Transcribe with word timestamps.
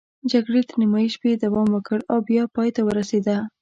جګړې 0.31 0.61
تر 0.69 0.75
نیمايي 0.81 1.09
شپې 1.15 1.31
دوام 1.43 1.67
وکړ 1.71 1.99
او 2.11 2.17
بیا 2.27 2.43
پای 2.55 2.69
ته 2.75 2.81
ورسېده. 2.83 3.37